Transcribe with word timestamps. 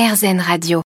RZN 0.00 0.40
Radio. 0.40 0.80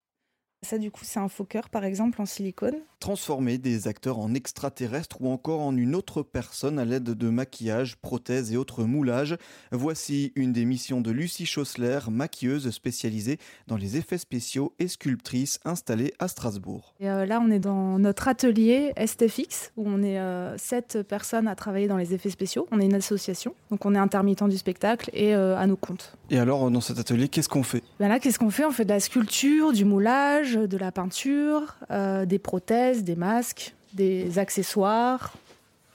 Ça, 0.65 0.79
du 0.79 0.93
coup, 0.93 1.00
c'est 1.02 1.19
un 1.19 1.29
faux 1.29 1.45
par 1.69 1.85
exemple, 1.85 2.23
en 2.23 2.27
silicone. 2.27 2.77
Transformer 3.00 3.57
des 3.57 3.88
acteurs 3.88 4.18
en 4.18 4.34
extraterrestres 4.34 5.23
ou 5.23 5.31
encore 5.31 5.62
en 5.62 5.75
une 5.75 5.95
autre 5.95 6.23
personne 6.23 6.79
à 6.79 6.84
l'aide 6.84 7.05
de 7.05 7.30
maquillage, 7.30 7.96
prothèses 7.96 8.53
et 8.53 8.59
autres 8.59 8.84
moulages. 8.84 9.39
Voici 9.73 10.32
une 10.34 10.53
des 10.53 10.66
missions 10.66 11.00
de 11.00 11.11
Lucie 11.11 11.46
Chaussler, 11.46 12.00
maquilleuse 12.11 12.71
spécialisée 12.71 13.39
dans 13.68 13.79
les 13.79 13.96
effets 13.96 14.18
spéciaux 14.18 14.75
et 14.79 14.86
sculptrice 14.86 15.61
installée 15.64 16.13
à 16.18 16.29
Strasbourg. 16.29 16.95
Et 17.00 17.09
euh, 17.09 17.25
là, 17.25 17.41
on 17.43 17.50
est 17.50 17.59
dans 17.59 17.99
notre 17.99 18.29
atelier 18.29 18.93
STFX, 19.03 19.73
où 19.79 19.89
on 19.89 20.03
est 20.03 20.19
euh, 20.19 20.59
sept 20.59 21.03
personnes 21.03 21.48
à 21.48 21.55
travailler 21.55 21.89
dans 21.89 21.96
les 21.96 22.12
effets 22.12 22.29
spéciaux. 22.29 22.69
On 22.71 22.80
est 22.80 22.85
une 22.85 22.95
association, 22.95 23.55
donc 23.71 23.87
on 23.87 23.95
est 23.95 23.98
intermittent 23.98 24.45
du 24.45 24.59
spectacle 24.59 25.09
et 25.14 25.35
euh, 25.35 25.57
à 25.57 25.67
nos 25.67 25.77
comptes. 25.77 26.19
Et 26.29 26.39
alors, 26.39 26.71
dans 26.71 26.82
cet 26.82 26.98
atelier, 26.98 27.29
qu'est-ce 27.29 27.48
qu'on 27.48 27.62
fait? 27.62 27.82
Ben 27.98 28.09
là, 28.09 28.21
qu'est-ce 28.21 28.39
qu'on 28.39 28.51
fait? 28.51 28.67
On 28.67 28.73
fait 28.73 28.85
de 28.85 28.91
la 28.91 29.01
sculpture, 29.01 29.73
du 29.73 29.87
moulage, 29.87 30.53
de 30.53 30.77
la 30.77 30.93
peinture, 30.93 31.76
des 31.90 32.38
prothèses, 32.38 32.89
des 32.98 33.16
masques, 33.16 33.74
des 33.94 34.38
accessoires, 34.38 35.34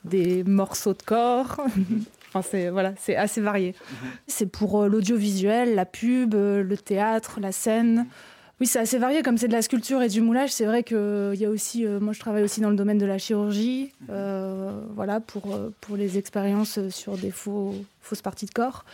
des 0.04 0.44
morceaux 0.44 0.94
de 0.94 1.02
corps. 1.04 1.58
enfin, 2.30 2.48
c'est 2.50 2.70
voilà, 2.70 2.94
c'est 3.00 3.16
assez 3.16 3.42
varié. 3.42 3.76
C'est 4.28 4.46
pour 4.46 4.84
euh, 4.84 4.88
l'audiovisuel, 4.88 5.76
la 5.76 5.86
pub, 5.86 6.34
euh, 6.36 6.64
le 6.64 6.78
théâtre, 6.78 7.40
la 7.40 7.52
scène. 7.52 8.08
Oui, 8.62 8.68
c'est 8.68 8.80
assez 8.80 8.98
varié. 8.98 9.22
Comme 9.22 9.38
c'est 9.38 9.50
de 9.50 9.54
la 9.54 9.62
sculpture 9.62 10.02
et 10.02 10.08
du 10.08 10.22
moulage, 10.22 10.52
c'est 10.54 10.66
vrai 10.66 10.84
que 10.84 11.32
il 11.34 11.42
y 11.42 11.46
a 11.46 11.50
aussi. 11.50 11.86
euh, 11.86 12.00
moi, 12.00 12.14
je 12.14 12.20
travaille 12.20 12.44
aussi 12.44 12.62
dans 12.62 12.70
le 12.70 12.78
domaine 12.78 12.98
de 12.98 13.06
la 13.06 13.18
chirurgie. 13.18 13.92
euh, 14.10 14.80
voilà, 14.96 15.20
pour 15.20 15.54
euh, 15.54 15.74
pour 15.82 15.98
les 15.98 16.18
expériences 16.18 16.80
sur 16.90 17.18
des 17.18 17.32
faux 17.32 17.76
fausses 18.02 18.22
parties 18.22 18.46
de 18.46 18.52
corps. 18.52 18.86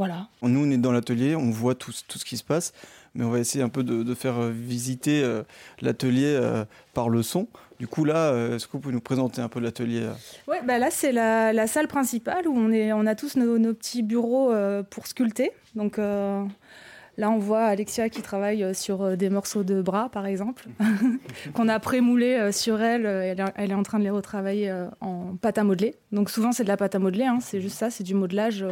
Voilà. 0.00 0.28
Nous, 0.40 0.66
on 0.66 0.70
est 0.70 0.78
dans 0.78 0.92
l'atelier, 0.92 1.36
on 1.36 1.50
voit 1.50 1.74
tout, 1.74 1.92
tout 2.08 2.18
ce 2.18 2.24
qui 2.24 2.38
se 2.38 2.42
passe, 2.42 2.72
mais 3.14 3.22
on 3.22 3.28
va 3.28 3.38
essayer 3.38 3.62
un 3.62 3.68
peu 3.68 3.82
de, 3.84 4.02
de 4.02 4.14
faire 4.14 4.38
euh, 4.38 4.50
visiter 4.50 5.22
euh, 5.22 5.42
l'atelier 5.82 6.24
euh, 6.40 6.64
par 6.94 7.10
le 7.10 7.22
son. 7.22 7.48
Du 7.78 7.86
coup, 7.86 8.06
là, 8.06 8.30
euh, 8.32 8.56
est-ce 8.56 8.66
que 8.66 8.72
vous 8.72 8.78
pouvez 8.78 8.94
nous 8.94 9.02
présenter 9.02 9.42
un 9.42 9.50
peu 9.50 9.60
l'atelier 9.60 10.06
Ouais, 10.48 10.62
bah 10.66 10.78
là 10.78 10.88
c'est 10.90 11.12
la, 11.12 11.52
la 11.52 11.66
salle 11.66 11.86
principale 11.86 12.48
où 12.48 12.56
on, 12.56 12.72
est, 12.72 12.94
on 12.94 13.04
a 13.04 13.14
tous 13.14 13.36
nos, 13.36 13.58
nos 13.58 13.74
petits 13.74 14.02
bureaux 14.02 14.50
pour 14.88 15.06
sculpter. 15.06 15.50
Donc 15.74 15.98
là 15.98 17.30
on 17.30 17.38
voit 17.38 17.64
Alexia 17.64 18.08
qui 18.08 18.22
travaille 18.22 18.74
sur 18.74 19.18
des 19.18 19.28
morceaux 19.28 19.64
de 19.64 19.82
bras 19.82 20.08
par 20.08 20.24
exemple, 20.24 20.66
qu'on 21.54 21.68
a 21.68 21.78
prémoulés 21.78 22.52
sur 22.52 22.80
elle. 22.80 23.04
Elle, 23.04 23.70
est- 23.70 23.74
en 23.74 23.82
train 23.82 23.98
de 23.98 24.04
les 24.04 24.10
retravailler 24.10 24.74
en 25.02 25.36
pâte 25.36 25.58
à 25.58 25.64
modeler. 25.64 25.94
Donc 26.12 26.30
souvent 26.30 26.52
c'est 26.52 26.62
de 26.64 26.68
la 26.68 26.78
pâte 26.78 26.94
à 26.94 26.98
modeler, 26.98 27.24
hein, 27.24 27.38
c'est 27.42 27.60
juste 27.60 27.76
ça, 27.78 27.90
c'est 27.90 28.04
du 28.04 28.14
modelage, 28.14 28.64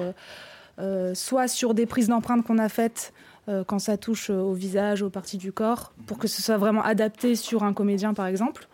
soit 1.14 1.48
sur 1.48 1.74
des 1.74 1.86
prises 1.86 2.08
d'empreintes 2.08 2.44
qu'on 2.46 2.58
a 2.58 2.68
faites 2.68 3.12
euh, 3.48 3.64
quand 3.64 3.78
ça 3.78 3.96
touche 3.96 4.30
euh, 4.30 4.40
au 4.40 4.52
visage, 4.52 5.02
aux 5.02 5.10
parties 5.10 5.38
du 5.38 5.52
corps, 5.52 5.92
pour 6.06 6.18
que 6.18 6.28
ce 6.28 6.42
soit 6.42 6.56
vraiment 6.58 6.82
adapté 6.82 7.34
sur 7.34 7.64
un 7.64 7.72
comédien 7.72 8.14
par 8.14 8.26
exemple. 8.26 8.68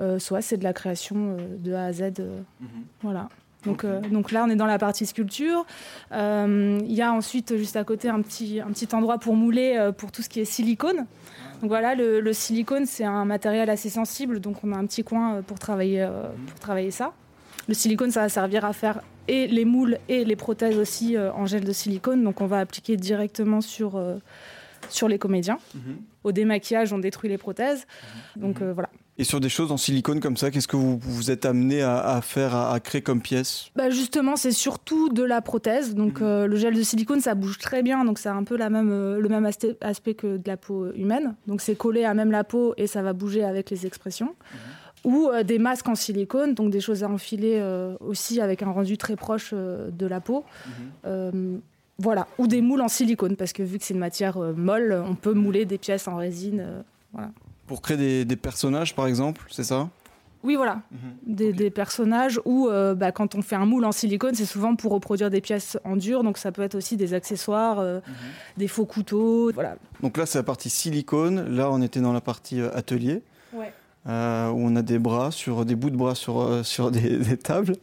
Euh, 0.00 0.18
soit 0.18 0.42
c'est 0.42 0.56
de 0.56 0.64
la 0.64 0.72
création 0.72 1.36
euh, 1.38 1.56
de 1.58 1.72
A 1.74 1.84
à 1.86 1.92
Z. 1.92 2.02
euh, 2.20 2.40
Voilà. 3.02 3.28
Donc, 3.64 3.84
euh, 3.84 4.00
donc 4.00 4.32
là, 4.32 4.42
on 4.44 4.50
est 4.50 4.56
dans 4.56 4.66
la 4.66 4.78
partie 4.78 5.06
sculpture. 5.06 5.64
Euh, 6.10 6.80
Il 6.82 6.92
y 6.92 7.00
a 7.02 7.12
ensuite, 7.12 7.56
juste 7.56 7.76
à 7.76 7.84
côté, 7.84 8.08
un 8.08 8.20
petit, 8.20 8.60
un 8.60 8.72
petit 8.72 8.88
endroit 8.92 9.18
pour 9.18 9.36
mouler 9.36 9.76
euh, 9.78 9.92
pour 9.92 10.10
tout 10.10 10.20
ce 10.22 10.28
qui 10.28 10.40
est 10.40 10.44
silicone. 10.44 11.06
Donc 11.60 11.68
voilà, 11.68 11.94
le, 11.94 12.20
le 12.20 12.32
silicone, 12.32 12.86
c'est 12.86 13.04
un 13.04 13.24
matériel 13.24 13.70
assez 13.70 13.88
sensible, 13.88 14.40
donc 14.40 14.64
on 14.64 14.72
a 14.72 14.76
un 14.76 14.84
petit 14.86 15.04
coin 15.04 15.36
euh, 15.36 15.42
pour 15.42 15.60
travailler, 15.60 16.02
euh, 16.02 16.28
pour 16.48 16.58
travailler 16.58 16.90
ça. 16.90 17.12
Le 17.68 17.74
silicone, 17.74 18.10
ça 18.10 18.22
va 18.22 18.28
servir 18.28 18.64
à 18.64 18.72
faire 18.72 19.00
et 19.28 19.46
les 19.46 19.64
moules 19.64 19.98
et 20.08 20.24
les 20.24 20.36
prothèses 20.36 20.78
aussi 20.78 21.16
euh, 21.16 21.32
en 21.32 21.46
gel 21.46 21.64
de 21.64 21.72
silicone, 21.72 22.22
donc 22.22 22.40
on 22.40 22.46
va 22.46 22.58
appliquer 22.58 22.96
directement 22.96 23.60
sur, 23.60 23.96
euh, 23.96 24.16
sur 24.88 25.08
les 25.08 25.18
comédiens. 25.18 25.58
Au 26.24 26.32
démaquillage, 26.32 26.92
on 26.92 26.98
détruit 26.98 27.28
les 27.30 27.38
prothèses. 27.38 27.86
Donc 28.36 28.62
euh, 28.62 28.72
voilà. 28.72 28.88
Et 29.18 29.24
sur 29.24 29.40
des 29.40 29.50
choses 29.50 29.70
en 29.70 29.76
silicone 29.76 30.20
comme 30.20 30.38
ça, 30.38 30.50
qu'est-ce 30.50 30.66
que 30.66 30.76
vous 30.76 30.98
vous 30.98 31.30
êtes 31.30 31.44
amené 31.44 31.82
à, 31.82 31.98
à 31.98 32.22
faire, 32.22 32.54
à, 32.54 32.72
à 32.72 32.80
créer 32.80 33.02
comme 33.02 33.20
pièce? 33.20 33.66
Bah 33.76 33.90
justement, 33.90 34.36
c'est 34.36 34.52
surtout 34.52 35.10
de 35.10 35.22
la 35.22 35.42
prothèse. 35.42 35.94
Donc 35.94 36.22
euh, 36.22 36.46
le 36.46 36.56
gel 36.56 36.74
de 36.74 36.82
silicone, 36.82 37.20
ça 37.20 37.34
bouge 37.34 37.58
très 37.58 37.82
bien, 37.82 38.04
donc 38.06 38.18
c'est 38.18 38.30
un 38.30 38.42
peu 38.42 38.56
la 38.56 38.70
même, 38.70 38.90
euh, 38.90 39.20
le 39.20 39.28
même 39.28 39.44
aspect 39.44 40.14
que 40.14 40.38
de 40.38 40.48
la 40.48 40.56
peau 40.56 40.92
humaine. 40.94 41.34
Donc 41.46 41.60
c'est 41.60 41.76
collé 41.76 42.04
à 42.04 42.14
même 42.14 42.30
la 42.30 42.42
peau 42.42 42.72
et 42.78 42.86
ça 42.86 43.02
va 43.02 43.12
bouger 43.12 43.44
avec 43.44 43.68
les 43.68 43.84
expressions. 43.84 44.34
Ou 45.04 45.28
euh, 45.28 45.42
des 45.42 45.58
masques 45.58 45.88
en 45.88 45.94
silicone, 45.94 46.54
donc 46.54 46.70
des 46.70 46.80
choses 46.80 47.02
à 47.02 47.08
enfiler 47.08 47.58
euh, 47.60 47.94
aussi 48.00 48.40
avec 48.40 48.62
un 48.62 48.70
rendu 48.70 48.96
très 48.96 49.16
proche 49.16 49.50
euh, 49.52 49.90
de 49.90 50.06
la 50.06 50.20
peau. 50.20 50.44
Euh, 51.04 51.56
voilà, 51.98 52.26
ou 52.38 52.46
des 52.46 52.62
moules 52.62 52.80
en 52.80 52.88
silicone, 52.88 53.36
parce 53.36 53.52
que 53.52 53.62
vu 53.62 53.78
que 53.78 53.84
c'est 53.84 53.94
une 53.94 54.00
matière 54.00 54.38
molle, 54.38 55.02
on 55.06 55.14
peut 55.14 55.34
mouler 55.34 55.64
des 55.64 55.78
pièces 55.78 56.08
en 56.08 56.16
résine. 56.16 56.64
voilà. 57.12 57.30
Pour 57.66 57.80
créer 57.80 57.96
des, 57.96 58.24
des 58.24 58.36
personnages, 58.36 58.94
par 58.94 59.06
exemple, 59.06 59.44
c'est 59.50 59.64
ça? 59.64 59.88
Oui, 60.44 60.56
voilà. 60.56 60.82
Des, 61.24 61.52
des 61.52 61.70
personnages 61.70 62.40
où, 62.44 62.68
euh, 62.68 62.94
bah, 62.94 63.12
quand 63.12 63.36
on 63.36 63.42
fait 63.42 63.54
un 63.54 63.66
moule 63.66 63.84
en 63.84 63.92
silicone, 63.92 64.34
c'est 64.34 64.44
souvent 64.44 64.74
pour 64.74 64.90
reproduire 64.92 65.30
des 65.30 65.40
pièces 65.40 65.78
en 65.84 65.96
dur. 65.96 66.24
Donc, 66.24 66.36
ça 66.38 66.50
peut 66.50 66.62
être 66.62 66.74
aussi 66.74 66.96
des 66.96 67.14
accessoires, 67.14 67.78
euh, 67.78 68.00
des 68.56 68.66
faux 68.66 68.84
couteaux. 68.84 69.52
Voilà. 69.52 69.76
Donc 70.02 70.16
là, 70.16 70.26
c'est 70.26 70.38
la 70.38 70.42
partie 70.42 70.70
silicone. 70.70 71.54
Là, 71.54 71.70
on 71.70 71.80
était 71.80 72.00
dans 72.00 72.12
la 72.12 72.20
partie 72.20 72.60
atelier. 72.60 73.22
Euh, 74.08 74.48
où 74.50 74.58
on 74.58 74.74
a 74.74 74.82
des 74.82 74.98
bras 74.98 75.30
sur 75.30 75.64
des 75.64 75.76
bouts 75.76 75.90
de 75.90 75.96
bras 75.96 76.16
sur, 76.16 76.40
euh, 76.40 76.62
sur 76.64 76.90
des, 76.90 77.18
des 77.18 77.36
tables. 77.36 77.76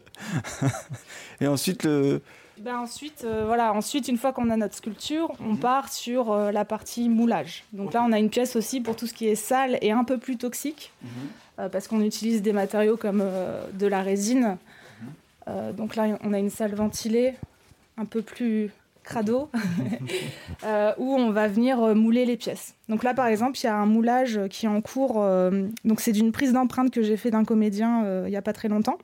Et 1.39 1.47
ensuite, 1.47 1.83
le, 1.83 2.21
Ben 2.57 2.77
ensuite, 2.77 3.23
euh, 3.23 3.45
voilà. 3.45 3.73
ensuite, 3.73 4.09
une 4.09 4.17
fois 4.17 4.33
qu'on 4.33 4.49
a 4.49 4.57
notre 4.57 4.75
sculpture, 4.75 5.31
on 5.39 5.55
part 5.55 5.91
sur 5.91 6.31
euh, 6.33 6.51
la 6.51 6.65
partie 6.65 7.07
moulage. 7.07 7.63
Donc 7.71 7.93
là, 7.93 8.03
on 8.05 8.11
a 8.11 8.19
une 8.19 8.29
pièce 8.29 8.57
aussi 8.57 8.81
pour 8.81 8.97
tout 8.97 9.07
ce 9.07 9.13
qui 9.13 9.27
est 9.27 9.35
sale 9.35 9.77
et 9.81 9.91
un 9.91 10.03
peu 10.03 10.17
plus 10.17 10.35
toxique, 10.35 10.91
euh, 11.57 11.69
parce 11.69 11.87
qu'on 11.87 12.01
utilise 12.01 12.41
des 12.41 12.51
matériaux 12.51 12.97
comme 12.97 13.23
de 13.73 13.87
la 13.87 14.01
résine. 14.01 14.57
Euh, 15.47 15.71
donc 15.71 15.95
là, 15.95 16.17
on 16.23 16.33
a 16.33 16.39
une 16.39 16.49
salle 16.49 16.75
ventilée 16.75 17.33
un 17.97 18.05
peu 18.05 18.21
plus 18.21 18.71
crado, 19.09 19.49
euh, 20.63 20.93
où 20.97 21.15
on 21.15 21.31
va 21.31 21.47
venir 21.47 21.81
euh, 21.81 21.95
mouler 21.95 22.25
les 22.25 22.37
pièces. 22.37 22.75
Donc 22.87 23.03
là, 23.03 23.13
par 23.13 23.25
exemple, 23.27 23.57
il 23.59 23.63
y 23.65 23.67
a 23.67 23.75
un 23.75 23.85
moulage 23.85 24.39
qui 24.49 24.67
est 24.67 24.69
en 24.69 24.81
cours. 24.81 25.17
euh, 25.17 25.67
donc 25.83 25.99
c'est 25.99 26.11
d'une 26.11 26.31
prise 26.31 26.53
d'empreinte 26.53 26.91
que 26.91 27.01
j'ai 27.01 27.17
fait 27.17 27.31
d'un 27.31 27.43
comédien 27.43 28.05
euh, 28.05 28.23
il 28.27 28.29
n'y 28.29 28.37
a 28.37 28.41
pas 28.41 28.53
très 28.53 28.69
longtemps. 28.69 28.97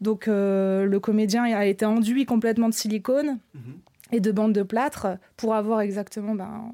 Donc 0.00 0.26
le 0.28 0.98
comédien 0.98 1.42
a 1.42 1.66
été 1.66 1.84
enduit 1.84 2.24
complètement 2.24 2.68
de 2.68 2.74
silicone 2.74 3.40
et 4.12 4.20
de 4.20 4.30
bandes 4.30 4.52
de 4.52 4.62
plâtre 4.62 5.08
pour 5.36 5.56
avoir 5.56 5.80
exactement 5.80 6.36
ben, 6.36 6.72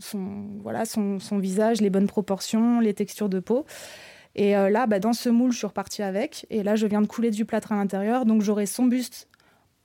son, 0.00 0.48
voilà, 0.64 0.84
son, 0.84 1.20
son 1.20 1.38
visage, 1.38 1.80
les 1.80 1.90
bonnes 1.90 2.08
proportions, 2.08 2.80
les 2.80 2.92
textures 2.92 3.28
de 3.28 3.38
peau. 3.38 3.66
Et 4.34 4.50
là, 4.54 4.88
bah, 4.88 4.98
dans 4.98 5.12
ce 5.12 5.28
moule, 5.28 5.52
je 5.52 5.58
suis 5.58 5.66
repartie 5.68 6.02
avec. 6.02 6.44
Et 6.50 6.64
là, 6.64 6.74
je 6.74 6.88
viens 6.88 7.02
de 7.02 7.06
couler 7.06 7.30
du 7.30 7.44
plâtre 7.44 7.70
à 7.70 7.76
l'intérieur. 7.76 8.24
Donc 8.24 8.42
j'aurai 8.42 8.66
son 8.66 8.86
buste 8.86 9.28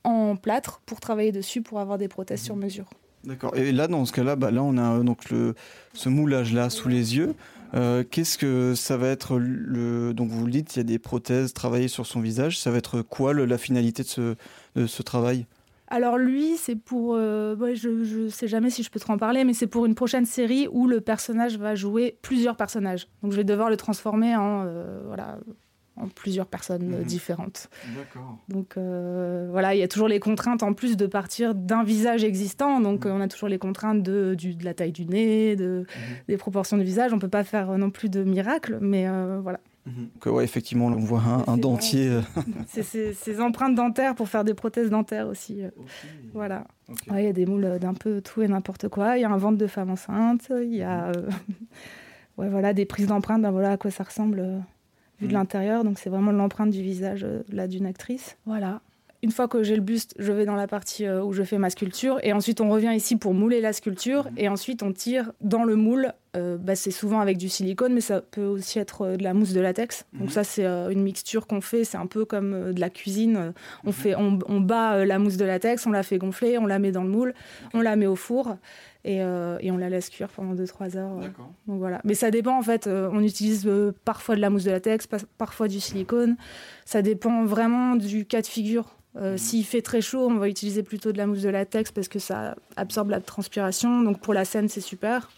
en 0.03 0.35
plâtre 0.35 0.81
pour 0.85 0.99
travailler 0.99 1.31
dessus, 1.31 1.61
pour 1.61 1.79
avoir 1.79 1.97
des 1.97 2.07
prothèses 2.07 2.41
sur 2.41 2.55
mesure. 2.55 2.85
D'accord. 3.23 3.55
Et 3.55 3.71
là, 3.71 3.87
dans 3.87 4.03
ce 4.05 4.11
cas-là, 4.13 4.35
bah, 4.35 4.49
là, 4.49 4.63
on 4.63 4.77
a 4.77 4.97
euh, 4.97 5.03
donc 5.03 5.29
le, 5.29 5.53
ce 5.93 6.09
moulage-là 6.09 6.69
sous 6.71 6.89
les 6.89 7.15
yeux. 7.17 7.35
Euh, 7.73 8.03
Qu'est-ce 8.09 8.37
que 8.37 8.73
ça 8.75 8.97
va 8.97 9.09
être 9.09 9.37
le 9.37 10.13
Donc 10.13 10.29
vous 10.29 10.45
le 10.45 10.51
dites, 10.51 10.75
il 10.75 10.79
y 10.79 10.81
a 10.81 10.83
des 10.83 10.99
prothèses 10.99 11.53
travaillées 11.53 11.87
sur 11.87 12.05
son 12.07 12.19
visage. 12.19 12.59
Ça 12.59 12.71
va 12.71 12.77
être 12.79 13.01
quoi 13.03 13.33
le- 13.33 13.45
la 13.45 13.59
finalité 13.59 14.01
de 14.03 14.07
ce, 14.07 14.35
de 14.75 14.87
ce 14.87 15.03
travail? 15.03 15.45
Alors 15.87 16.17
lui, 16.17 16.55
c'est 16.57 16.75
pour... 16.77 17.15
euh, 17.15 17.55
ouais, 17.57 17.75
je 17.75 17.89
ne 17.89 18.29
sais 18.29 18.47
jamais 18.47 18.69
si 18.69 18.81
je 18.81 18.89
peux 18.89 18.99
trop 18.99 19.13
en 19.13 19.17
parler, 19.17 19.43
mais 19.43 19.53
c'est 19.53 19.67
pour 19.67 19.85
une 19.85 19.93
prochaine 19.93 20.25
série 20.25 20.67
où 20.71 20.87
le 20.87 20.99
personnage 21.01 21.57
va 21.57 21.75
jouer 21.75 22.17
plusieurs 22.21 22.55
personnages. 22.55 23.07
Donc 23.21 23.33
je 23.33 23.37
vais 23.37 23.43
devoir 23.43 23.69
le 23.69 23.77
transformer 23.77 24.35
en, 24.35 24.63
euh, 24.65 25.01
voilà, 25.05 25.37
en 25.97 26.07
plusieurs 26.07 26.45
personnes 26.47 26.93
euh, 26.93 26.99
Mhm. 26.99 27.03
différentes. 27.03 27.69
D'accord. 27.95 28.37
Donc 28.49 28.77
euh, 28.77 29.47
voilà, 29.51 29.75
il 29.75 29.79
y 29.79 29.83
a 29.83 29.87
toujours 29.87 30.07
les 30.07 30.19
contraintes 30.19 30.63
en 30.63 30.73
plus 30.73 30.97
de 30.97 31.05
partir 31.05 31.53
d'un 31.53 31.83
visage 31.83 32.23
existant. 32.23 32.79
Donc 32.79 33.05
euh, 33.05 33.11
on 33.11 33.21
a 33.21 33.27
toujours 33.27 33.49
les 33.49 33.59
contraintes 33.59 34.01
de, 34.01 34.33
du- 34.35 34.55
de 34.55 34.65
la 34.65 34.73
taille 34.73 34.91
du 34.93 35.05
nez, 35.05 35.55
de, 35.55 35.85
des 36.27 36.37
proportions 36.37 36.77
du 36.77 36.83
visage. 36.83 37.13
On 37.13 37.19
peut 37.19 37.27
pas 37.29 37.43
faire 37.43 37.77
non 37.77 37.89
plus 37.89 38.09
de 38.09 38.23
miracles, 38.23 38.77
mais 38.81 39.07
euh, 39.07 39.39
voilà. 39.41 39.59
Donc, 39.87 40.35
ouais, 40.35 40.43
effectivement, 40.43 40.85
on 40.85 40.95
voit 40.99 41.21
un, 41.47 41.53
un 41.53 41.57
dentier. 41.57 42.19
C'est 42.67 42.83
ces, 43.13 43.41
empreintes 43.41 43.73
dentaires 43.73 44.13
pour 44.13 44.29
faire 44.29 44.43
des 44.43 44.53
prothèses 44.53 44.91
dentaires 44.91 45.27
aussi. 45.27 45.63
euh, 45.63 45.69
Voilà. 46.35 46.67
Ouais, 47.09 47.23
Il 47.23 47.25
y 47.25 47.29
a 47.29 47.33
des 47.33 47.47
moules 47.47 47.79
d'un 47.79 47.95
peu 47.95 48.21
tout 48.21 48.43
et 48.43 48.47
n'importe 48.47 48.89
quoi. 48.89 49.17
Il 49.17 49.21
y 49.21 49.23
a 49.25 49.29
un 49.31 49.37
ventre 49.37 49.57
de 49.57 49.65
femme 49.65 49.89
enceinte. 49.89 50.51
Il 50.55 50.75
y 50.75 50.83
a 50.83 51.07
euh, 51.07 51.27
ouais, 52.37 52.47
voilà, 52.49 52.73
des 52.73 52.85
prises 52.85 53.07
d'empreintes. 53.07 53.41
Ben 53.41 53.49
voilà 53.51 53.71
à 53.71 53.77
quoi 53.77 53.89
ça 53.91 54.03
ressemble 54.03 54.45
de 55.21 55.27
Mhm. 55.27 55.33
l'intérieur. 55.33 55.83
Donc 55.83 55.99
c'est 55.99 56.09
vraiment 56.09 56.31
l'empreinte 56.31 56.71
du 56.71 56.81
visage 56.81 57.23
euh, 57.23 57.41
là 57.51 57.67
d'une 57.67 57.85
actrice. 57.85 58.37
Voilà. 58.45 58.81
Une 59.23 59.31
fois 59.31 59.47
que 59.47 59.61
j'ai 59.61 59.75
le 59.75 59.81
buste, 59.81 60.15
je 60.17 60.31
vais 60.31 60.45
dans 60.45 60.55
la 60.55 60.65
partie 60.67 61.05
euh, 61.05 61.23
où 61.23 61.31
je 61.31 61.43
fais 61.43 61.59
ma 61.59 61.69
sculpture. 61.69 62.19
Et 62.23 62.33
ensuite, 62.33 62.59
on 62.59 62.69
revient 62.69 62.93
ici 62.95 63.15
pour 63.17 63.33
mouler 63.35 63.61
la 63.61 63.71
sculpture. 63.71 64.27
Et 64.35 64.49
ensuite, 64.49 64.81
on 64.81 64.91
tire 64.91 65.31
dans 65.41 65.63
le 65.63 65.75
moule 65.75 66.11
bah, 66.33 66.75
c'est 66.75 66.91
souvent 66.91 67.19
avec 67.19 67.37
du 67.37 67.49
silicone, 67.49 67.93
mais 67.93 68.01
ça 68.01 68.21
peut 68.21 68.45
aussi 68.45 68.79
être 68.79 69.17
de 69.17 69.23
la 69.23 69.33
mousse 69.33 69.53
de 69.53 69.59
latex. 69.59 70.05
Donc 70.13 70.29
mhm. 70.29 70.29
ça, 70.29 70.43
c'est 70.43 70.65
une 70.65 71.03
mixture 71.03 71.47
qu'on 71.47 71.61
fait. 71.61 71.83
C'est 71.83 71.97
un 71.97 72.07
peu 72.07 72.25
comme 72.25 72.71
de 72.73 72.79
la 72.79 72.89
cuisine. 72.89 73.53
On, 73.83 73.87
mhm. 73.87 73.93
fait, 73.93 74.15
on, 74.15 74.39
on 74.47 74.61
bat 74.61 75.05
la 75.05 75.19
mousse 75.19 75.37
de 75.37 75.45
latex, 75.45 75.85
on 75.85 75.91
la 75.91 76.03
fait 76.03 76.17
gonfler, 76.17 76.57
on 76.57 76.65
la 76.65 76.79
met 76.79 76.91
dans 76.91 77.03
le 77.03 77.09
moule, 77.09 77.33
on 77.73 77.81
la 77.81 77.95
met 77.95 78.07
au 78.07 78.15
four. 78.15 78.55
Et, 79.03 79.15
et, 79.15 79.71
on 79.71 79.77
la 79.77 79.89
laisse 79.89 80.11
cuire 80.11 80.29
pendant 80.29 80.53
2-3 80.53 80.95
heures. 80.95 81.15
Donc 81.67 81.79
voilà. 81.79 82.01
Mais 82.03 82.13
ça 82.13 82.29
dépend 82.29 82.57
en 82.57 82.61
fait. 82.61 82.87
on 82.87 83.21
utilise 83.23 83.67
parfois 84.05 84.35
de 84.35 84.41
la 84.41 84.51
mousse 84.51 84.63
de 84.63 84.71
latex, 84.71 85.07
parfois 85.37 85.67
du 85.67 85.79
silicone. 85.79 86.37
Ça 86.85 87.01
dépend 87.01 87.43
vraiment 87.45 87.95
du 87.95 88.25
cas 88.25 88.41
de 88.41 88.47
figure. 88.47 88.95
Euh, 89.17 89.33
mhm. 89.33 89.37
S'il 89.37 89.65
fait 89.65 89.81
très 89.81 90.01
chaud, 90.01 90.27
on 90.29 90.35
va 90.35 90.47
utiliser 90.47 90.83
plutôt 90.83 91.11
de 91.11 91.17
la 91.17 91.27
mousse 91.27 91.41
de 91.41 91.49
latex 91.49 91.91
parce 91.91 92.07
que 92.07 92.19
ça 92.19 92.55
absorbe 92.75 93.09
la 93.09 93.19
transpiration. 93.19 94.01
Donc 94.01 94.21
pour 94.21 94.33
la 94.33 94.45
scène, 94.45 94.69
c'est 94.69 94.81
super. 94.81 95.29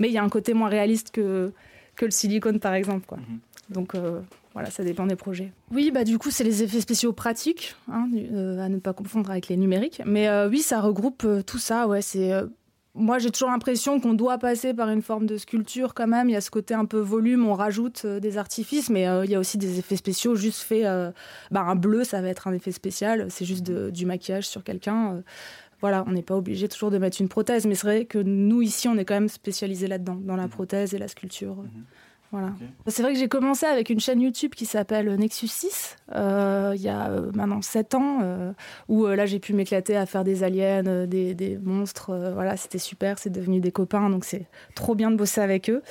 Mais 0.00 0.08
il 0.08 0.12
y 0.12 0.18
a 0.18 0.24
un 0.24 0.28
côté 0.28 0.52
moins 0.52 0.68
réaliste 0.68 1.12
que, 1.12 1.52
que 1.94 2.04
le 2.04 2.10
silicone, 2.10 2.58
par 2.58 2.74
exemple. 2.74 3.06
Quoi. 3.06 3.18
Mhm. 3.18 3.38
Donc 3.68 3.94
euh, 3.94 4.20
voilà, 4.52 4.68
ça 4.70 4.82
dépend 4.82 5.06
des 5.06 5.14
projets. 5.14 5.52
Oui, 5.70 5.92
bah 5.92 6.02
du 6.02 6.18
coup, 6.18 6.32
c'est 6.32 6.42
les 6.42 6.64
effets 6.64 6.80
spéciaux 6.80 7.12
pratiques, 7.12 7.76
hein, 7.88 8.08
euh, 8.32 8.58
à 8.58 8.68
ne 8.68 8.78
pas 8.80 8.92
confondre 8.92 9.30
avec 9.30 9.46
les 9.46 9.56
numériques. 9.56 10.02
Mais 10.04 10.28
oui, 10.46 10.60
ça 10.60 10.80
regroupe 10.80 11.24
tout 11.46 11.58
ça. 11.58 11.86
Ouais, 11.86 12.02
c'est 12.02 12.32
moi, 12.94 13.18
j'ai 13.18 13.30
toujours 13.30 13.50
l'impression 13.50 14.00
qu'on 14.00 14.14
doit 14.14 14.38
passer 14.38 14.74
par 14.74 14.88
une 14.88 15.02
forme 15.02 15.26
de 15.26 15.36
sculpture 15.36 15.94
quand 15.94 16.08
même. 16.08 16.28
Il 16.28 16.32
y 16.32 16.36
a 16.36 16.40
ce 16.40 16.50
côté 16.50 16.74
un 16.74 16.86
peu 16.86 16.98
volume, 16.98 17.46
on 17.46 17.54
rajoute 17.54 18.02
euh, 18.04 18.18
des 18.18 18.36
artifices, 18.36 18.90
mais 18.90 19.06
euh, 19.06 19.24
il 19.24 19.30
y 19.30 19.36
a 19.36 19.38
aussi 19.38 19.58
des 19.58 19.78
effets 19.78 19.96
spéciaux 19.96 20.34
juste 20.34 20.62
faits. 20.62 20.84
Euh, 20.84 21.12
bah, 21.52 21.60
un 21.60 21.76
bleu, 21.76 22.02
ça 22.02 22.20
va 22.20 22.28
être 22.28 22.48
un 22.48 22.52
effet 22.52 22.72
spécial, 22.72 23.26
c'est 23.30 23.44
juste 23.44 23.70
du 23.70 24.06
maquillage 24.06 24.48
sur 24.48 24.64
quelqu'un. 24.64 25.22
Voilà, 25.80 26.04
on 26.06 26.12
n'est 26.12 26.22
pas 26.22 26.36
obligé 26.36 26.68
toujours 26.68 26.90
de 26.90 26.98
mettre 26.98 27.20
une 27.20 27.28
prothèse, 27.28 27.66
mais 27.66 27.74
c'est 27.74 27.86
vrai 27.86 28.04
que 28.04 28.18
nous, 28.18 28.62
ici, 28.62 28.88
on 28.88 28.96
est 28.96 29.04
quand 29.04 29.14
même 29.14 29.28
spécialisé 29.28 29.86
là-dedans, 29.86 30.16
dans 30.16 30.36
la 30.36 30.46
mmh. 30.46 30.50
prothèse 30.50 30.94
et 30.94 30.98
la 30.98 31.08
sculpture. 31.08 31.56
Mmh. 31.56 31.68
Voilà. 32.32 32.52
C'est 32.86 33.02
vrai 33.02 33.12
que 33.12 33.18
j'ai 33.18 33.26
commencé 33.26 33.66
avec 33.66 33.90
une 33.90 33.98
chaîne 33.98 34.20
YouTube 34.20 34.54
qui 34.54 34.64
s'appelle 34.64 35.12
Nexus 35.16 35.48
6, 35.48 35.96
euh, 36.14 36.72
il 36.76 36.80
y 36.80 36.88
a 36.88 37.08
euh, 37.08 37.32
maintenant 37.34 37.60
7 37.60 37.94
ans, 37.96 38.20
euh, 38.22 38.52
où 38.88 39.04
là 39.04 39.26
j'ai 39.26 39.40
pu 39.40 39.52
m'éclater 39.52 39.96
à 39.96 40.06
faire 40.06 40.22
des 40.22 40.44
aliens, 40.44 40.84
des, 41.06 41.34
des, 41.34 41.58
monstres. 41.58 42.14
voilà, 42.32 42.56
c'était 42.56 42.78
super, 42.78 43.18
c'est 43.18 43.30
devenu 43.30 43.58
des 43.58 43.72
copains, 43.72 44.10
donc 44.10 44.24
c'est 44.24 44.46
trop 44.76 44.94
bien 44.94 45.10
de 45.10 45.16
bosser 45.16 45.40
avec 45.40 45.70
eux. 45.70 45.82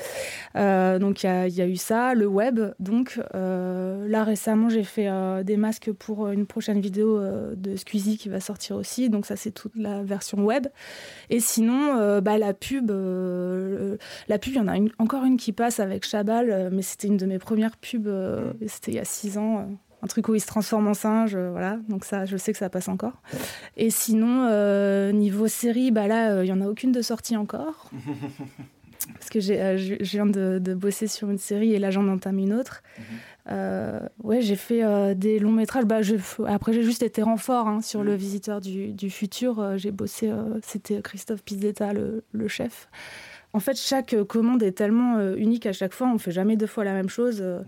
donc 0.55 1.23
il 1.23 1.47
y, 1.47 1.51
y, 1.51 1.61
a 1.61 1.67
eu 1.67 1.75
ça, 1.75 2.13
le 2.13 2.27
web. 2.27 2.61
Donc 2.79 3.19
là 3.33 4.23
récemment 4.23 4.69
j'ai 4.69 4.83
fait 4.83 5.09
des 5.43 5.57
masques 5.57 5.91
pour 5.91 6.29
une 6.29 6.45
prochaine 6.45 6.79
vidéo 6.79 7.19
de 7.55 7.75
Squeezie 7.75 8.17
qui 8.17 8.29
va 8.29 8.39
sortir 8.39 8.77
aussi, 8.77 9.09
donc 9.09 9.25
ça 9.25 9.35
c'est 9.35 9.51
toute 9.51 9.75
la 9.75 10.03
version 10.03 10.37
web. 10.45 10.67
Et 11.29 11.41
sinon, 11.41 12.19
bah, 12.21 12.37
la 12.37 12.53
pub, 12.53 12.89
la 12.89 14.39
pub, 14.39 14.53
il 14.53 14.57
y 14.57 14.59
en 14.59 14.69
a 14.69 14.77
une, 14.77 14.89
encore 14.99 15.25
une 15.25 15.35
qui 15.35 15.51
passe 15.51 15.81
avec 15.81 16.05
Chab 16.05 16.28
euh, 16.29 16.69
mais 16.71 16.81
c'était 16.81 17.07
une 17.07 17.17
de 17.17 17.25
mes 17.25 17.39
premières 17.39 17.77
pubs, 17.77 18.07
euh, 18.07 18.51
mm. 18.61 18.67
c'était 18.67 18.91
il 18.91 18.95
y 18.95 18.99
a 18.99 19.05
six 19.05 19.37
ans. 19.37 19.59
Euh, 19.59 19.63
un 20.01 20.07
truc 20.07 20.29
où 20.29 20.35
il 20.35 20.39
se 20.39 20.47
transforme 20.47 20.87
en 20.87 20.93
singe, 20.93 21.35
voilà. 21.35 21.77
Donc 21.89 22.05
ça, 22.05 22.23
je 22.23 22.37
sais 22.37 22.53
que 22.53 22.57
ça 22.57 22.69
passe 22.69 22.87
encore. 22.87 23.21
Et 23.75 23.89
sinon, 23.89 24.47
niveau 25.11 25.49
série, 25.49 25.91
bah 25.91 26.07
là, 26.07 26.41
il 26.41 26.47
y 26.47 26.53
en 26.53 26.61
a 26.61 26.67
aucune 26.67 26.93
de 26.93 27.01
sortie 27.01 27.35
encore. 27.35 27.91
parce 29.13 29.29
que 29.29 29.41
je 29.41 29.95
viens 30.03 30.25
de, 30.25 30.73
bosser 30.73 31.07
sur 31.07 31.29
une 31.29 31.37
série 31.37 31.73
et 31.73 31.79
là 31.79 31.91
j'en 31.91 32.07
entame 32.07 32.39
une 32.39 32.53
autre. 32.53 32.81
Mm-hmm. 33.49 34.07
ouais, 34.23 34.41
j'ai 34.41 34.55
fait 34.55 35.15
des 35.15 35.37
longs 35.37 35.51
métrages. 35.51 35.83
Bah, 35.83 35.99
après, 36.47 36.71
j'ai 36.71 36.83
juste 36.83 37.03
été 37.03 37.21
renfort 37.21 37.67
hein, 37.67 37.81
sur 37.81 38.01
Le 38.01 38.13
mm. 38.13 38.15
Visiteur 38.15 38.61
du, 38.61 39.09
futur. 39.09 39.77
j'ai 39.77 39.91
bossé, 39.91 40.31
c'était 40.63 41.01
Christophe 41.01 41.43
Pizzetta, 41.43 41.91
le, 41.91 42.23
le 42.31 42.47
chef. 42.47 42.87
En 43.53 43.59
fait, 43.59 43.77
chaque 43.77 44.15
commande 44.27 44.61
est 44.61 44.73
tellement 44.73 45.17
euh, 45.17 45.35
unique 45.35 45.65
à 45.65 45.73
chaque 45.73 45.93
fois, 45.93 46.07
on 46.13 46.19
fait 46.19 46.31
jamais 46.31 46.55
deux 46.55 46.67
fois 46.67 46.83
la 46.83 46.93
même 46.93 47.09
chose. 47.09 47.39
Euh. 47.41 47.59
Mhm. 47.59 47.65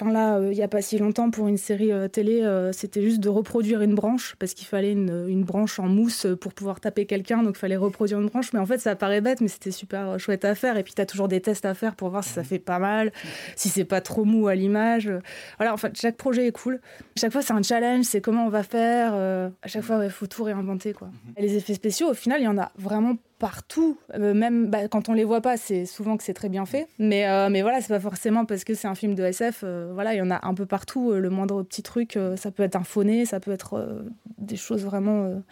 Enfin 0.00 0.12
là, 0.12 0.36
euh, 0.36 0.52
il 0.52 0.54
n'y 0.54 0.62
a 0.62 0.68
pas 0.68 0.80
si 0.80 0.96
longtemps, 0.96 1.28
pour 1.32 1.48
une 1.48 1.56
série 1.56 1.90
télé, 2.12 2.48
c'était 2.72 3.02
juste 3.02 3.18
de 3.18 3.28
reproduire 3.28 3.82
une 3.82 3.96
branche, 3.96 4.36
parce 4.38 4.54
qu'il 4.54 4.68
fallait 4.68 4.92
une, 4.92 5.42
branche 5.42 5.80
en 5.80 5.88
mousse 5.88 6.24
pour 6.40 6.54
pouvoir 6.54 6.78
taper 6.78 7.04
quelqu'un, 7.04 7.42
donc 7.42 7.56
il 7.56 7.58
fallait 7.58 7.76
reproduire 7.76 8.20
une 8.20 8.28
branche. 8.28 8.52
Mais 8.52 8.60
en 8.60 8.66
fait, 8.66 8.78
ça 8.78 8.94
paraît 8.94 9.20
bête, 9.20 9.40
mais 9.40 9.48
c'était 9.48 9.72
super 9.72 10.20
chouette 10.20 10.44
à 10.44 10.54
faire. 10.54 10.76
Et 10.76 10.84
puis, 10.84 10.94
tu 10.94 11.02
as 11.02 11.06
toujours 11.06 11.26
des 11.26 11.40
tests 11.40 11.64
à 11.64 11.74
faire 11.74 11.96
pour 11.96 12.10
voir 12.10 12.22
si 12.22 12.30
ça 12.30 12.42
mhm. 12.42 12.46
fait 12.46 12.58
pas 12.60 12.78
mal, 12.78 13.10
si 13.56 13.68
c'est 13.68 13.84
pas 13.84 14.00
trop 14.00 14.24
mou 14.24 14.46
à 14.46 14.54
l'image. 14.54 15.10
Voilà, 15.58 15.74
en 15.74 15.76
fait, 15.76 15.98
chaque 16.00 16.16
projet 16.16 16.46
est 16.46 16.52
cool. 16.52 16.80
Chaque 17.16 17.32
fois, 17.32 17.42
c'est 17.42 17.54
un 17.54 17.62
challenge, 17.62 18.04
c'est 18.04 18.20
comment 18.20 18.46
on 18.46 18.50
va 18.50 18.62
faire. 18.62 19.14
à 19.14 19.66
chaque 19.66 19.82
fois, 19.82 20.04
il 20.04 20.10
faut 20.10 20.28
tout 20.28 20.44
réinventer. 20.44 20.92
Quoi. 20.92 21.08
Et 21.36 21.42
les 21.42 21.56
effets 21.56 21.74
spéciaux, 21.74 22.10
au 22.10 22.14
final, 22.14 22.40
il 22.40 22.44
y 22.44 22.48
en 22.48 22.58
a 22.58 22.70
vraiment 22.78 23.16
partout. 23.38 23.98
Euh, 24.14 24.34
même 24.34 24.66
bah, 24.66 24.88
quand 24.88 25.08
on 25.08 25.12
les 25.12 25.24
voit 25.24 25.40
pas, 25.40 25.56
c'est 25.56 25.86
souvent 25.86 26.16
que 26.16 26.24
c'est 26.24 26.34
très 26.34 26.48
bien 26.48 26.66
fait. 26.66 26.88
Mais, 26.98 27.28
euh, 27.28 27.48
mais 27.50 27.62
voilà, 27.62 27.80
c'est 27.80 27.88
pas 27.88 28.00
forcément 28.00 28.44
parce 28.44 28.64
que 28.64 28.74
c'est 28.74 28.88
un 28.88 28.94
film 28.94 29.14
de 29.14 29.22
SF. 29.22 29.62
Euh, 29.64 29.90
voilà, 29.94 30.14
il 30.14 30.18
y 30.18 30.22
en 30.22 30.30
a 30.30 30.46
un 30.46 30.54
peu 30.54 30.66
partout. 30.66 31.12
le 31.12 31.30
moindre 31.30 31.62
petit 31.62 31.82
truc, 31.82 32.18
ça 32.36 32.50
peut 32.50 32.62
être 32.62 32.76
un 32.76 32.84
phoné, 32.84 33.24
ça 33.24 33.40
peut 33.40 33.52
être 33.52 34.04
des 34.38 34.56
choses 34.56 34.84
vraiment 34.84 35.42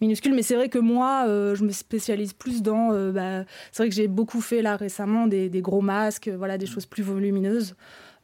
minuscules. 0.00 0.34
Mais 0.34 0.42
c'est 0.42 0.54
vrai 0.54 0.68
que 0.68 0.78
moi, 0.78 1.24
je 1.26 1.64
me 1.64 1.70
spécialise 1.70 2.32
plus 2.32 2.62
dans. 2.62 2.90
Bah, 3.12 3.44
c'est 3.72 3.82
vrai 3.82 3.88
que 3.88 3.94
j'ai 3.94 4.08
beaucoup 4.08 4.40
fait 4.40 4.62
là 4.62 4.76
récemment 4.76 5.26
des, 5.26 5.48
des, 5.48 5.62
gros 5.62 5.80
masques, 5.82 6.28
voilà, 6.28 6.58
des 6.58 6.66
choses 6.66 6.86
plus 6.86 7.02
volumineuses. 7.02 7.74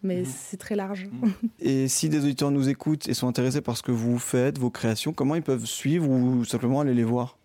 Mais 0.02 0.22
mmh. 0.22 0.26
c'est 0.26 0.56
très 0.56 0.76
large. 0.76 1.08
Mmh. 1.12 1.28
Et 1.60 1.88
si 1.88 2.08
des 2.08 2.24
auditeurs 2.24 2.50
nous 2.50 2.70
écoutent 2.70 3.06
et 3.06 3.12
sont 3.12 3.28
intéressés 3.28 3.60
par 3.60 3.76
ce 3.76 3.82
que 3.82 3.92
vous 3.92 4.18
faites, 4.18 4.56
vos 4.56 4.70
créations, 4.70 5.12
comment 5.12 5.34
ils 5.34 5.42
peuvent 5.42 5.66
suivre 5.66 6.08
ou 6.08 6.42
simplement 6.46 6.80
aller 6.80 6.94
les 6.94 7.04
voir? 7.04 7.36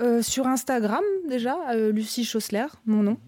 Euh, 0.00 0.22
sur 0.22 0.46
Instagram 0.46 1.02
déjà, 1.28 1.56
euh, 1.72 1.92
Lucie 1.92 2.24
Chossler, 2.24 2.66
mon 2.86 3.02
nom. 3.02 3.18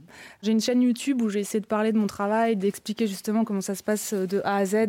J'ai 0.42 0.52
une 0.52 0.60
chaîne 0.60 0.80
YouTube 0.80 1.20
où 1.20 1.28
j'ai 1.28 1.40
essayé 1.40 1.60
de 1.60 1.66
parler 1.66 1.92
de 1.92 1.98
mon 1.98 2.06
travail, 2.06 2.56
d'expliquer 2.56 3.06
justement 3.06 3.44
comment 3.44 3.60
ça 3.60 3.74
se 3.74 3.82
passe 3.82 4.14
euh, 4.14 4.26
de 4.26 4.40
A 4.44 4.56
à 4.56 4.64
Z. 4.64 4.88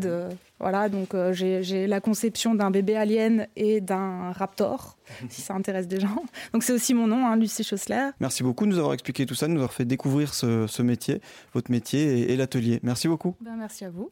voilà, 0.60 0.88
donc 0.88 1.16
j'ai 1.32 1.88
la 1.88 2.00
conception 2.00 2.56
d'un 2.56 2.72
bébé 2.72 2.96
alien 2.96 3.48
et 3.56 3.82
d'un 3.82 4.32
raptor, 4.32 4.98
si 5.30 5.42
ça 5.42 5.54
intéresse 5.54 5.88
des 5.88 6.00
gens. 6.00 6.24
Donc 6.54 6.64
c'est 6.64 6.74
aussi 6.74 6.94
mon 6.94 7.08
nom, 7.08 7.26
hein, 7.28 7.36
Lucie 7.36 7.64
Chossler. 7.64 8.12
Merci 8.20 8.44
beaucoup 8.44 8.66
de 8.66 8.72
nous 8.72 8.78
avoir 8.78 8.94
expliqué 8.94 9.26
tout 9.26 9.36
ça, 9.36 9.48
de 9.48 9.52
nous 9.52 9.60
avoir 9.60 9.74
fait 9.74 9.86
découvrir 9.86 10.34
ce, 10.34 10.82
métier, 10.82 11.22
votre 11.54 11.70
métier 11.70 12.32
et, 12.32 12.38
l'atelier. 12.38 12.80
Merci 12.84 13.08
beaucoup. 13.08 13.36
Ben, 13.42 13.56
merci 13.58 13.84
à 13.84 13.90
vous. 13.90 14.12